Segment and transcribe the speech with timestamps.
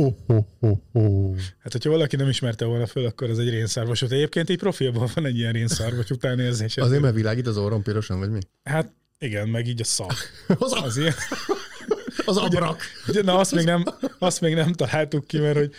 [0.00, 1.34] Ho, ho, ho, ho.
[1.58, 4.00] Hát, hogyha valaki nem ismerte volna föl, akkor ez egy rénszarvas.
[4.00, 6.76] De egyébként egy profilban van egy ilyen rénszarvas utánérzés.
[6.76, 8.38] Azért, mert világít az orrom pirosan, vagy mi?
[8.64, 10.14] Hát igen, meg így a szak.
[10.58, 11.14] Az, Az ilyen.
[12.26, 12.82] az abrak.
[13.08, 13.84] Ugye, na, azt még, nem,
[14.18, 15.72] azt még nem találtuk ki, mert hogy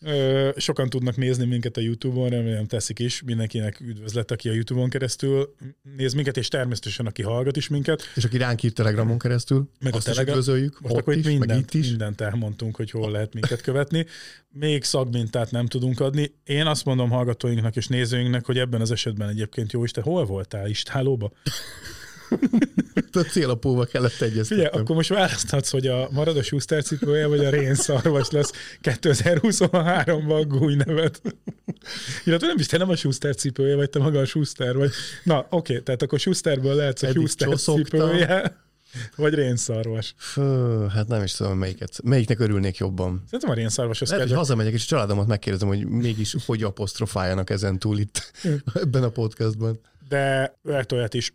[0.00, 3.22] ö, sokan tudnak nézni minket a YouTube-on, remélem teszik is.
[3.22, 5.54] Mindenkinek üdvözlet, aki a YouTube-on keresztül
[5.96, 8.02] néz minket, és természetesen aki hallgat is minket.
[8.14, 11.16] És aki ránk ír Telegramon keresztül, Meg a azt is Telegram- üdvözöljük, Most ott akkor
[11.16, 11.88] is, meg mindent, itt is.
[11.88, 14.06] mindent elmondtunk, hogy hol lehet minket követni.
[14.48, 16.34] Még szagmintát nem tudunk adni.
[16.44, 20.68] Én azt mondom hallgatóinknak és nézőinknek, hogy ebben az esetben egyébként jó Isten, hol voltál?
[20.68, 21.32] Istálóba?
[23.12, 24.80] A célapóval kellett Figyelj, egyeztetnem.
[24.80, 30.44] akkor most választhatsz, hogy a marad a Schuster cipője, vagy a rénszarvas lesz 2023-ban a
[30.44, 31.20] gúj neved.
[32.24, 34.90] Illetve nem is, te nem a Schuster cipője, vagy te maga a Schuster vagy.
[35.22, 38.00] Na, oké, tehát akkor Schusterből lehetsz a Eddig Schuster csoszogtam.
[38.00, 38.56] cipője,
[39.16, 40.14] vagy rénszarvas.
[40.16, 42.00] Fő, hát nem is tudom, melyiket.
[42.02, 43.22] Melyiknek örülnék jobban.
[43.24, 47.50] Szerintem a rénszarvas az Lehet, hogy hazamegyek, és a családomat megkérdezem, hogy mégis hogy apostrofáljanak
[47.50, 48.32] ezen túl itt
[48.74, 49.80] ebben a podcastban.
[50.08, 51.32] de lehet olyat is,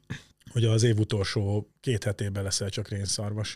[0.53, 3.55] hogy az év utolsó két hetében leszel csak rénszarvas.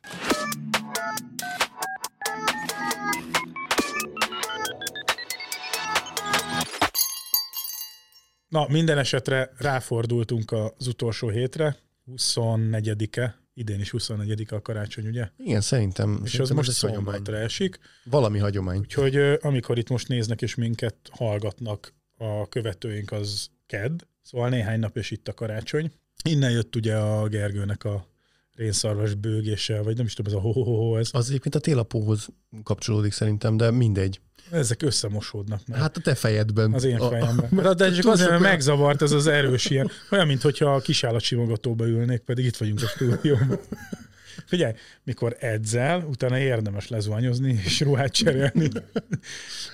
[8.47, 11.77] Na, minden esetre ráfordultunk az utolsó hétre,
[12.11, 15.29] 24-e, idén is 24-e a karácsony, ugye?
[15.37, 16.21] Igen, szerintem.
[16.23, 17.03] És az szerintem most ez hagyomány.
[17.03, 17.79] szombatra esik.
[18.03, 18.77] Valami hagyomány.
[18.77, 24.97] Úgyhogy amikor itt most néznek és minket hallgatnak a követőink, az kedd, szóval néhány nap
[24.97, 25.91] és itt a karácsony.
[26.23, 28.07] Innen jött ugye a Gergőnek a
[28.55, 31.09] rénszarvas bőgése, vagy nem is tudom, ez a ho-ho-ho, ez.
[31.11, 32.27] Az egyébként a télapóhoz
[32.63, 34.19] kapcsolódik szerintem, de mindegy.
[34.51, 35.79] Ezek összemosódnak már.
[35.79, 36.73] Hát a te fejedben.
[36.73, 37.75] Az én A- a- fejemben.
[37.77, 39.91] De, csak azért, mert megzavart ez az erős ilyen.
[40.11, 43.59] Olyan, mintha a kisállatsimogatóba ülnék, pedig itt vagyunk a stúdióban.
[44.45, 44.73] Figyelj,
[45.03, 48.67] mikor edzel, utána érdemes lezuhanyozni és ruhát cserélni.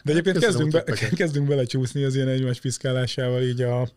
[0.04, 3.90] De egyébként Köszönöm kezdünk, a be, kezdünk belecsúszni az ilyen egymás piszkálásával, így a,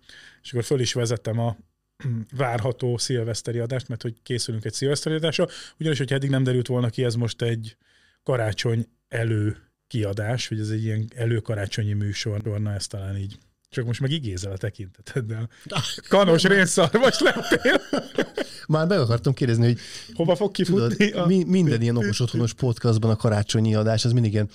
[0.43, 1.57] és akkor föl is vezettem a
[2.37, 5.47] várható szilveszteri adást, mert hogy készülünk egy szilveszteri adásra,
[5.79, 7.77] ugyanis, hogy eddig nem derült volna ki, ez most egy
[8.23, 13.39] karácsony elő kiadás, hogy ez egy ilyen előkarácsonyi műsor, na ez talán így.
[13.71, 15.49] Csak most meg igézel a tekinteteddel.
[16.09, 17.81] Kanos rénszarvas lettél.
[18.69, 19.79] Már be akartam kérdezni, hogy
[20.15, 21.21] Hova fog tudod, kifutni?
[21.21, 21.27] a...
[21.27, 24.51] mi, minden ilyen okos otthonos podcastban a karácsonyi adás, az mindig ilyen,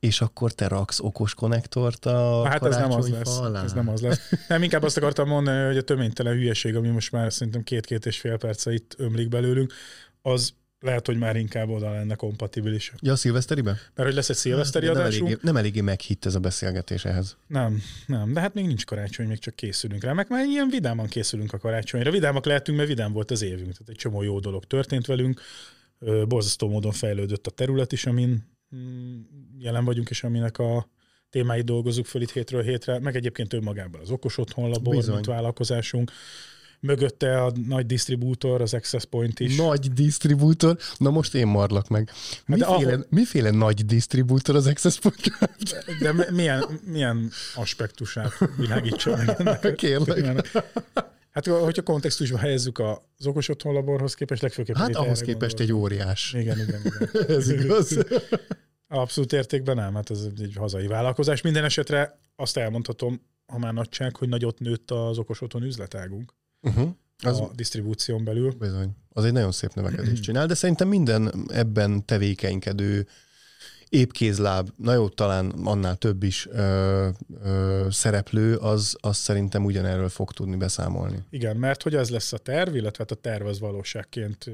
[0.00, 3.38] és akkor te raksz okos konnektort a Hát ez nem az lesz.
[3.38, 3.64] alá?
[3.64, 4.32] Ez nem az lesz.
[4.48, 8.20] Nem, inkább azt akartam mondani, hogy a töménytelen hülyeség, ami most már szerintem két-két és
[8.20, 9.72] fél perce itt ömlik belőlünk,
[10.22, 12.92] az lehet, hogy már inkább oda lenne kompatibilis.
[13.00, 13.74] Ja, a szilveszteriben?
[13.94, 17.36] Mert hogy lesz egy szilveszteri nem, adásunk, eléggé, nem eléggé meghitt ez a beszélgetés ehhez.
[17.46, 21.06] Nem, nem, de hát még nincs karácsony, még csak készülünk rá, meg már ilyen vidáman
[21.06, 22.10] készülünk a karácsonyra.
[22.10, 25.40] Vidámak lehetünk, mert vidám volt az évünk, tehát egy csomó jó dolog történt velünk,
[26.28, 28.58] borzasztó módon fejlődött a terület is, amin
[29.58, 30.88] jelen vagyunk, és aminek a
[31.30, 35.14] témáit dolgozunk föl itt hétről hétre, meg egyébként önmagában az Okos Otthon Labor, Bizony.
[35.14, 36.10] mint vállalkozásunk,
[36.80, 39.56] mögötte a nagy disztribútor, az Access Point is.
[39.56, 40.78] Nagy disztribútor.
[40.98, 42.08] Na most én marlak meg.
[42.08, 45.84] Hát Miféle, ahol- miféle nagy disztribútor az Access Podcast?
[46.00, 49.74] De mi- milyen, milyen aspektusát világítsa meg ennek?
[49.74, 50.50] Kérlek.
[51.30, 55.98] Hát, hogyha kontextusba helyezzük az okos otthon laborhoz képest, legfőképpen Hát ahhoz képest egy gondoltam.
[55.98, 56.32] óriás.
[56.32, 57.08] Igen, igen, igen.
[57.36, 57.98] Ez igaz.
[58.88, 61.40] Abszolút értékben nem, hát ez egy hazai vállalkozás.
[61.40, 66.88] Minden esetre azt elmondhatom, ha már nagyság, hogy nagyot nőtt az okos otthon üzletágunk Uh-huh.
[67.22, 68.50] Az a disztribúción belül.
[68.58, 68.96] bizony.
[69.08, 73.06] Az egy nagyon szép növekedést csinál, de szerintem minden ebben tevékenykedő
[73.90, 77.08] épkézláb, na jó, talán annál több is ö,
[77.42, 81.18] ö, szereplő, az, az szerintem ugyanerről fog tudni beszámolni.
[81.30, 84.50] Igen, mert hogy az lesz a terv, illetve hát a terv az valóságként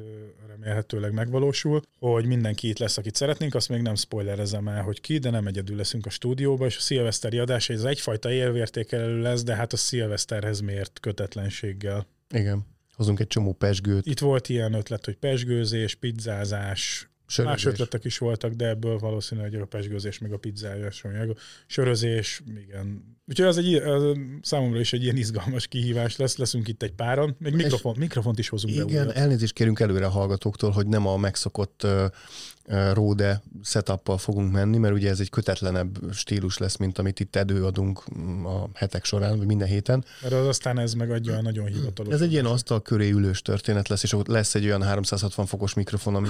[0.49, 5.19] remélhetőleg megvalósul, hogy mindenki itt lesz, akit szeretnénk, azt még nem spoilerezem el, hogy ki,
[5.19, 9.55] de nem egyedül leszünk a stúdióba, és a szilveszteri adás ez egyfajta élvértékelő lesz, de
[9.55, 12.07] hát a szilveszterhez mért kötetlenséggel.
[12.31, 12.67] Igen.
[12.95, 17.65] Hozunk egy csomó pesgőt, Itt volt ilyen ötlet, hogy pesgőzés, pizzázás, sörözés.
[17.65, 20.39] Más ötletek is voltak, de ebből valószínűleg a pesgőzés, meg a
[21.03, 21.35] meg a
[21.67, 23.17] sörözés, igen.
[23.29, 27.37] Úgyhogy az egy, az számomra is egy ilyen izgalmas kihívás lesz, leszünk itt egy páran,
[27.39, 31.17] még mikrofon, mikrofont is hozunk be Igen, elnézést kérünk előre a hallgatóktól, hogy nem a
[31.17, 32.05] megszokott uh,
[32.67, 37.37] uh, Rode setup fogunk menni, mert ugye ez egy kötetlenebb stílus lesz, mint amit itt
[37.37, 40.05] előadunk mm, a hetek során, vagy minden héten.
[40.23, 42.15] Mert az aztán ez megadja a nagyon hivatalos.
[42.15, 45.75] Ez egy ilyen asztal köré ülős történet lesz, és ott lesz egy olyan 360 fokos
[45.75, 46.29] mikrofon, ami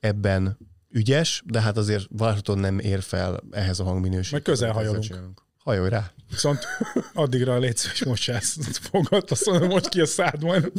[0.00, 0.58] ebben
[0.90, 4.32] ügyes, de hát azért várhatóan nem ér fel ehhez a hangminőséghez.
[4.32, 5.46] Meg közel hajolunk.
[5.58, 6.12] Hajolj rá.
[6.30, 6.66] Viszont
[7.14, 8.56] addigra légy szíves mocsász.
[8.90, 10.72] Fogad, azt mondom, most ki a szád majd.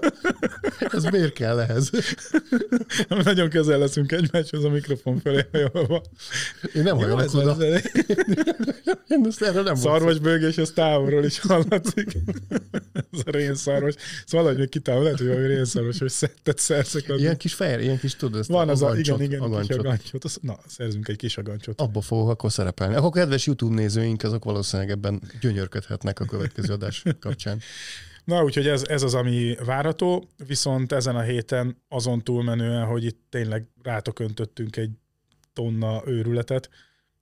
[0.92, 1.90] Ez miért kell ehhez?
[3.24, 6.02] Nagyon közel leszünk egymáshoz a mikrofon felé hajolva.
[6.74, 7.56] Én nem hajolok ez oda.
[9.08, 12.16] Én ezt erre nem Szarvasbőgés, az távolról is hallatszik.
[13.12, 13.94] Ez a rénszarvas.
[13.94, 17.08] Szóval valahogy még kitávol, lehet, hogy valami rénszarvas, hogy szettet szerzek.
[17.08, 17.20] addig.
[17.20, 19.68] Ilyen kis fehér, ilyen kis tudod, Van az a, agancsot, igen, igen, agancsot.
[19.68, 20.24] kis agancsot.
[20.24, 21.80] Az, na, szerzünk egy kis agancsot.
[21.80, 22.94] Abba fogok akkor szerepelni.
[22.94, 27.60] Akkor kedves YouTube nézőink, azok valószínűleg ebben gyönyörködhetnek a következő adás kapcsán.
[28.24, 33.20] Na, úgyhogy ez, ez az, ami várható, viszont ezen a héten azon túlmenően, hogy itt
[33.28, 34.90] tényleg rátok öntöttünk egy
[35.52, 36.70] tonna őrületet,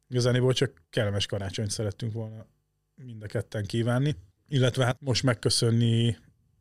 [0.09, 2.47] igazániból csak kellemes karácsonyt szerettünk volna
[3.05, 4.17] mind a ketten kívánni,
[4.50, 6.17] illetve hát most megköszönni,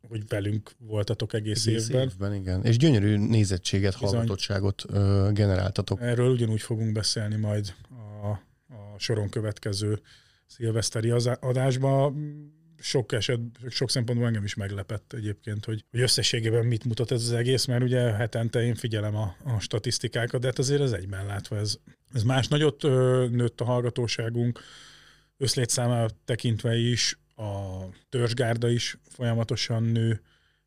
[0.07, 2.07] hogy velünk voltatok egész, Egész évben.
[2.07, 2.63] évben, igen.
[2.63, 4.09] És gyönyörű nézettséget, Bizony.
[4.09, 6.01] hallgatottságot ö, generáltatok.
[6.01, 7.73] Erről ugyanúgy fogunk beszélni majd
[8.23, 8.27] a,
[8.73, 10.01] a soron következő
[10.45, 11.09] szilveszteri
[11.39, 12.15] adásban.
[12.81, 13.39] Sok eset,
[13.69, 17.83] sok szempontból engem is meglepett egyébként, hogy, hogy összességében mit mutat ez az egész, mert
[17.83, 21.77] ugye hetente én figyelem a, a statisztikákat, de hát azért ez egyben látva, ez,
[22.13, 24.59] ez más nagyot ö, nőtt a hallgatóságunk,
[25.37, 30.21] összlétszámát tekintve is, a törzsgárda is folyamatosan nő,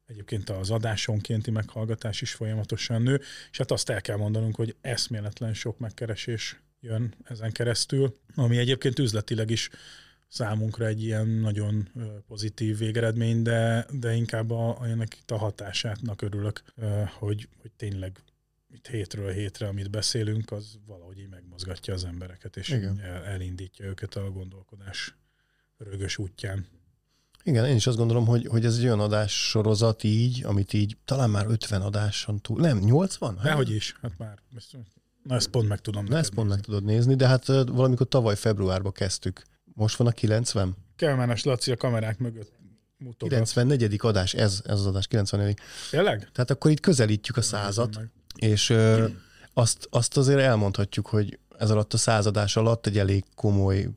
[0.06, 3.20] egyébként az adásonkénti meghallgatás is folyamatosan nő,
[3.50, 8.98] és hát azt el kell mondanunk, hogy eszméletlen sok megkeresés jön ezen keresztül, ami egyébként
[8.98, 9.70] üzletileg is
[10.28, 11.88] számunkra egy ilyen nagyon
[12.26, 16.62] pozitív végeredmény, de, de inkább a, a, ennek itt a hatásátnak örülök,
[17.18, 18.22] hogy, hogy tényleg
[18.70, 24.14] itt hétről hétre, amit beszélünk, az valahogy így megmozgatja az embereket, és el, elindítja őket
[24.14, 25.14] a gondolkodás
[25.90, 26.66] rögös útján.
[27.44, 30.96] Igen, én is azt gondolom, hogy, hogy ez egy olyan adás sorozat így, amit így
[31.04, 33.34] talán már 50 adáson túl, nem, 80?
[33.36, 34.38] Hát, Dehogy is, hát már,
[35.22, 36.04] na ezt pont meg tudom.
[36.04, 39.42] Na, ezt pont meg tudod nézni, de hát valamikor tavaly februárban kezdtük.
[39.74, 40.76] Most van a 90?
[40.96, 42.52] Kellemes Laci a kamerák mögött
[42.96, 43.34] mutogat.
[43.34, 43.96] 94.
[43.98, 45.58] adás, ez, ez az adás, 94.
[45.90, 46.28] Tényleg?
[46.32, 48.00] Tehát akkor itt közelítjük a százat,
[48.36, 49.08] és ö,
[49.52, 53.88] azt, azt azért elmondhatjuk, hogy ez alatt a századás alatt egy elég komoly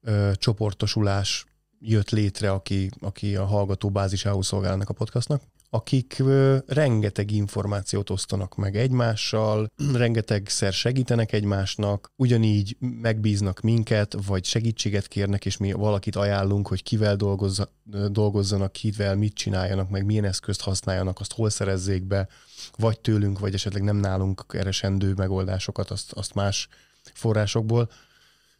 [0.00, 1.44] ö, csoportosulás
[1.80, 8.10] jött létre, aki, aki a hallgató bázisául szolgál ennek a podcastnak, akik ö, rengeteg információt
[8.10, 16.16] osztanak meg egymással, rengetegszer segítenek egymásnak, ugyanígy megbíznak minket, vagy segítséget kérnek, és mi valakit
[16.16, 17.68] ajánlunk, hogy kivel dolgozza,
[18.08, 22.28] dolgozzanak, kivel mit csináljanak, meg milyen eszközt használjanak, azt hol szerezzék be,
[22.76, 26.68] vagy tőlünk, vagy esetleg nem nálunk keresendő megoldásokat, azt, azt más
[27.14, 27.90] forrásokból.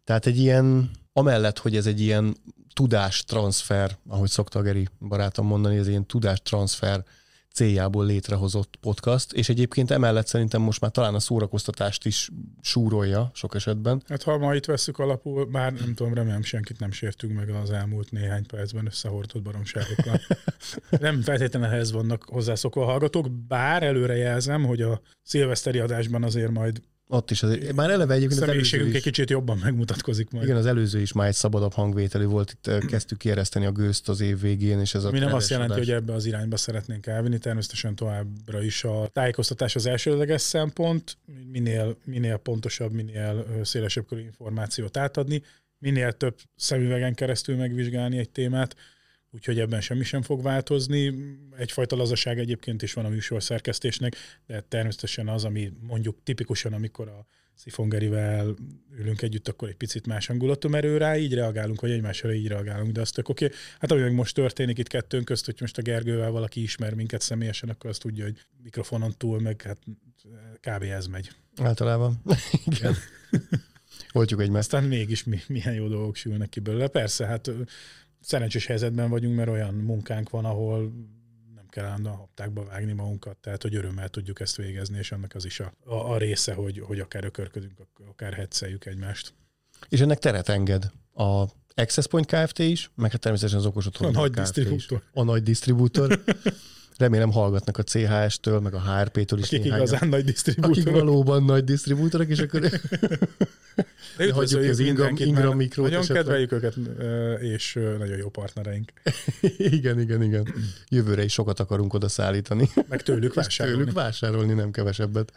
[0.08, 2.36] Tehát egy ilyen, amellett, hogy ez egy ilyen
[2.72, 7.04] tudástranszfer, ahogy szokta a Geri barátom mondani, ez ilyen tudástranszfer
[7.52, 13.54] céljából létrehozott podcast, és egyébként emellett szerintem most már talán a szórakoztatást is súrolja sok
[13.54, 14.02] esetben.
[14.08, 17.70] Hát ha ma itt veszük alapul, bár nem tudom, remélem senkit nem sértünk meg az
[17.70, 20.20] elmúlt néhány percben összehordott baromságokkal.
[21.00, 26.50] nem feltétlenül ehhez vannak hozzászokva a hallgatók, bár előre jelzem, hogy a szilveszteri adásban azért
[26.50, 30.44] majd Ott is azért, már eleve egyébként előző személyiségünk egy kicsit jobban megmutatkozik majd.
[30.44, 34.20] igen, az előző is már egy szabadabb hangvételű volt, itt kezdtük kiereszteni a gőzt az
[34.20, 35.86] év végén, és ez a Mi nem azt jelenti, adás.
[35.86, 41.16] hogy ebbe az irányba szeretnénk elvinni, természetesen továbbra is a tájékoztatás az elsődleges szempont,
[41.52, 45.42] minél, minél pontosabb, minél szélesebb körű információt átadni,
[45.78, 48.76] minél több szemüvegen keresztül megvizsgálni egy témát,
[49.30, 51.14] úgyhogy ebben semmi sem fog változni.
[51.56, 54.16] Egyfajta lazaság egyébként is van a műsor szerkesztésnek,
[54.46, 58.54] de természetesen az, ami mondjuk tipikusan, amikor a Szifongerivel
[58.98, 62.46] ülünk együtt, akkor egy picit más hangulatú, mert ő rá így reagálunk, vagy egymásra így
[62.46, 63.50] reagálunk, de azt tök oké.
[63.78, 67.20] Hát ami meg most történik itt kettőnk közt, hogy most a Gergővel valaki ismer minket
[67.20, 69.78] személyesen, akkor azt tudja, hogy mikrofonon túl, meg hát
[70.60, 70.82] kb.
[70.82, 71.30] ez megy.
[71.56, 72.22] Általában.
[72.76, 72.94] Igen.
[74.12, 74.72] Voltjuk egymást.
[74.72, 76.88] Aztán mégis mi, milyen jó dolgok sülnek ki belőle.
[76.88, 77.50] Persze, hát
[78.20, 80.92] szerencsés helyzetben vagyunk, mert olyan munkánk van, ahol
[81.54, 85.44] nem kell állandóan haptákba vágni magunkat, tehát hogy örömmel tudjuk ezt végezni, és annak az
[85.44, 87.72] is a, a, a része, hogy, hogy akár ökörködünk,
[88.08, 89.34] akár hetszeljük egymást.
[89.88, 91.44] És ennek teret enged a
[91.74, 92.58] Access Point Kft.
[92.58, 94.38] is, meg hát természetesen az okos A otthon nagy Kft.
[94.38, 94.44] is.
[94.52, 95.02] disztribútor.
[95.12, 96.22] A nagy disztribútor.
[96.98, 99.86] Remélem hallgatnak a CHS-től, meg a HRP-től is Akik néhányan.
[99.86, 100.92] igazán nagy Akik disztribútorok.
[100.98, 102.60] valóban nagy disztribútorok, és akkor
[104.16, 106.22] De hagyjuk az Ingram- Ingram mikrót Nagyon esetleg.
[106.24, 106.74] kedveljük őket,
[107.42, 108.92] és nagyon jó partnereink.
[109.58, 110.54] igen, igen, igen.
[110.88, 112.68] Jövőre is sokat akarunk oda szállítani.
[112.88, 113.78] Meg tőlük És vásárolni.
[113.78, 115.32] tőlük vásárolni, nem kevesebbet.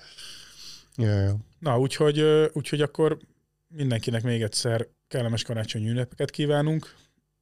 [0.98, 1.38] Ja, ja.
[1.60, 3.18] Na, úgyhogy, úgyhogy akkor
[3.68, 6.94] mindenkinek még egyszer kellemes karácsonyi ünnepeket kívánunk,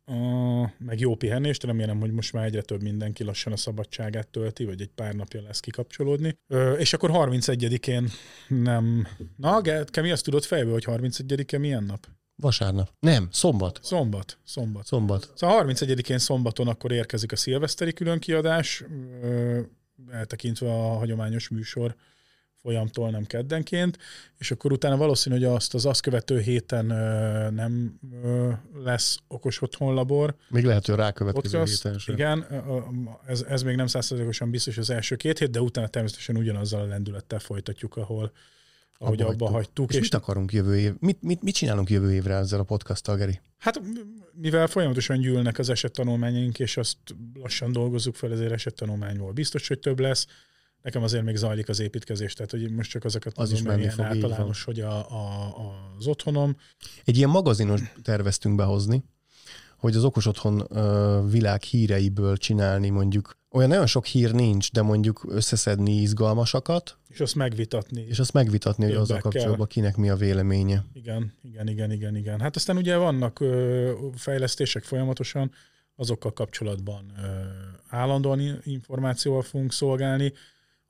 [0.10, 4.66] a, meg jó pihenést, remélem, hogy most már egyre több mindenki lassan a szabadságát tölti,
[4.66, 6.38] vagy egy pár napja lesz kikapcsolódni.
[6.48, 8.10] Ö, és akkor 31-én
[8.48, 9.08] nem...
[9.36, 12.08] Na, Ge- Kemi, azt tudod fejből, hogy 31-e milyen nap?
[12.36, 12.89] Vasárnap.
[13.00, 13.80] Nem, szombat.
[13.84, 14.86] Szombat, szombat.
[14.86, 15.32] Szombat.
[15.36, 18.84] Szóval 31-én szombaton akkor érkezik a szilveszteri különkiadás,
[19.22, 19.60] ö,
[20.12, 21.96] eltekintve a hagyományos műsor
[22.62, 23.98] folyamtól, nem keddenként,
[24.38, 28.51] és akkor utána valószínű, hogy azt az azt követő héten ö, nem ö,
[28.84, 30.36] lesz okos otthonlabor.
[30.50, 31.84] Még lehet, hogy a rákövetkező podcast.
[31.84, 32.16] héten sem.
[32.16, 32.46] Igen,
[33.25, 36.86] ez, ez még nem százszerzalékosan biztos az első két hét, de utána természetesen ugyanazzal a
[36.86, 38.32] lendülettel folytatjuk, ahol
[39.01, 39.56] ahogy Abba abba hagytuk.
[39.66, 39.89] hagytuk.
[39.89, 40.94] És, és mit akarunk jövő év?
[41.00, 43.39] Mit, mit, mit csinálunk jövő évre ezzel a podcasttal, Geri?
[43.58, 43.82] Hát
[44.34, 46.98] mivel folyamatosan gyűlnek az esettanulmányaink, és azt
[47.34, 50.28] lassan dolgozzuk fel, ezért esettanulmányból biztos, hogy több lesz.
[50.82, 53.90] Nekem azért még zajlik az építkezés, tehát hogy most csak azokat Az mondom, is menni
[53.90, 55.54] fog, általános, hogy a, a,
[55.98, 56.56] az otthonom.
[57.06, 59.04] Egy ilyen magazinos terveztünk behozni,
[59.78, 60.68] hogy az okos otthon
[61.30, 67.36] világ híreiből csinálni mondjuk, olyan nagyon sok hír nincs, de mondjuk összeszedni izgalmasakat, És azt
[67.36, 68.02] megvitatni.
[68.02, 70.84] és azt megvitatni, hogy azzal kapcsolatban kinek mi a véleménye.
[70.94, 72.40] Igen, igen, igen, igen, igen.
[72.40, 75.52] Hát aztán ugye vannak ö, fejlesztések folyamatosan,
[75.96, 77.28] azokkal kapcsolatban ö,
[77.90, 80.34] állandóan információval fogunk szolgálni.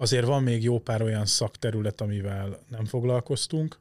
[0.01, 3.79] Azért van még jó pár olyan szakterület, amivel nem foglalkoztunk,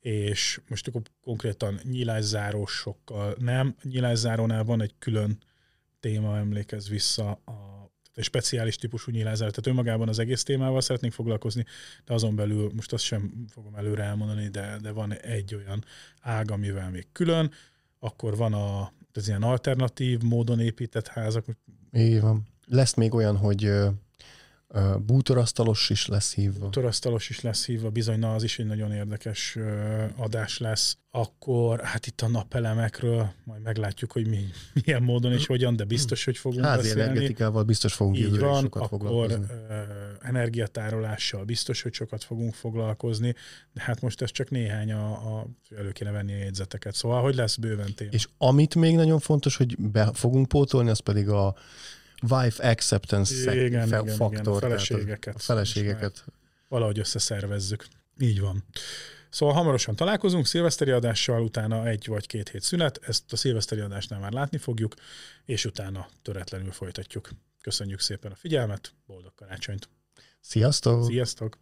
[0.00, 3.76] és most akkor konkrétan nyílászárósokkal nem.
[3.82, 5.38] Nyílászárónál van egy külön
[6.00, 11.64] téma, emlékez vissza a egy speciális típusú nyilázár, tehát önmagában az egész témával szeretnénk foglalkozni,
[12.04, 15.84] de azon belül most azt sem fogom előre elmondani, de, de van egy olyan
[16.20, 17.50] ág, amivel még külön,
[17.98, 21.44] akkor van a, az ilyen alternatív módon épített házak,
[21.92, 22.46] Így van.
[22.66, 23.72] Lesz még olyan, hogy
[25.06, 26.68] bútorasztalos is lesz hívva.
[26.68, 29.56] torasztalos is lesz hívva, bizony, na az is egy nagyon érdekes
[30.16, 30.98] adás lesz.
[31.10, 34.44] Akkor hát itt a napelemekről majd meglátjuk, hogy mi,
[34.84, 37.02] milyen módon és hogyan, de biztos, hogy fogunk Házi beszélni.
[37.02, 39.46] energetikával biztos fogunk Így van, sokat akkor foglalkozni.
[40.20, 43.34] energiatárolással biztos, hogy sokat fogunk foglalkozni,
[43.72, 45.46] de hát most ez csak néhány, a, a
[45.76, 46.94] elő kéne venni a jegyzeteket.
[46.94, 48.10] Szóval, hogy lesz bőven téma.
[48.10, 51.54] És amit még nagyon fontos, hogy be fogunk pótolni, az pedig a
[52.28, 54.38] wife acceptance Igen, igen, fe- igen, faktor.
[54.38, 55.34] a tehát feleségeket.
[55.34, 56.24] A feleségeket.
[56.68, 57.86] valahogy összeszervezzük.
[58.20, 58.64] Így van.
[59.30, 64.20] Szóval hamarosan találkozunk szilveszteri adással, utána egy vagy két hét szünet, ezt a szilveszteri adásnál
[64.20, 64.94] már látni fogjuk,
[65.44, 67.28] és utána töretlenül folytatjuk.
[67.60, 69.88] Köszönjük szépen a figyelmet, boldog karácsonyt!
[70.40, 71.04] Sziasztok!
[71.04, 71.58] Sziasztok!